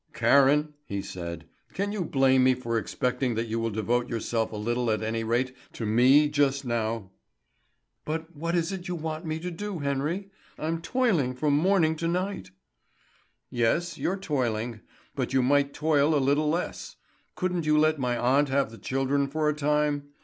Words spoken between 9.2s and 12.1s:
me to do, Henry? I'm toiling from morning to